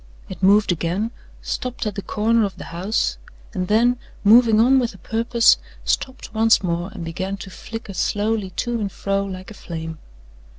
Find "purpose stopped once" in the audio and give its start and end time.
4.97-6.63